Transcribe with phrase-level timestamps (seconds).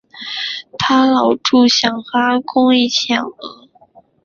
[0.79, 3.69] 她老著想和阿公一起养鹅